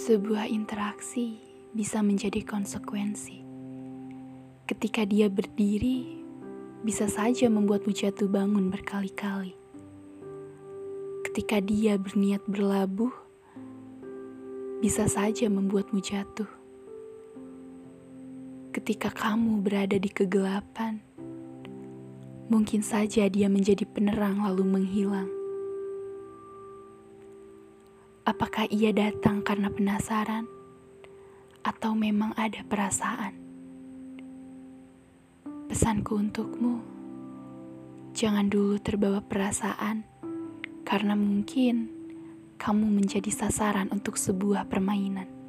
Sebuah 0.00 0.48
interaksi 0.48 1.36
bisa 1.76 2.00
menjadi 2.00 2.40
konsekuensi. 2.40 3.44
Ketika 4.64 5.04
dia 5.04 5.28
berdiri, 5.28 6.24
bisa 6.80 7.04
saja 7.04 7.52
membuatmu 7.52 7.92
jatuh 7.92 8.24
bangun 8.24 8.72
berkali-kali. 8.72 9.52
Ketika 11.28 11.60
dia 11.60 12.00
berniat 12.00 12.40
berlabuh, 12.48 13.12
bisa 14.80 15.04
saja 15.04 15.52
membuatmu 15.52 16.00
jatuh. 16.00 16.48
Ketika 18.72 19.12
kamu 19.12 19.60
berada 19.60 20.00
di 20.00 20.08
kegelapan, 20.08 20.96
mungkin 22.48 22.80
saja 22.80 23.28
dia 23.28 23.52
menjadi 23.52 23.84
penerang 23.84 24.48
lalu 24.48 24.64
menghilang. 24.64 25.39
Apakah 28.30 28.70
ia 28.70 28.94
datang 28.94 29.42
karena 29.42 29.74
penasaran, 29.74 30.46
atau 31.66 31.98
memang 31.98 32.30
ada 32.38 32.62
perasaan? 32.62 33.34
Pesanku 35.66 36.14
untukmu, 36.14 36.78
jangan 38.14 38.46
dulu 38.46 38.78
terbawa 38.78 39.18
perasaan, 39.18 40.06
karena 40.86 41.18
mungkin 41.18 41.90
kamu 42.54 43.02
menjadi 43.02 43.34
sasaran 43.34 43.90
untuk 43.90 44.14
sebuah 44.14 44.70
permainan. 44.70 45.39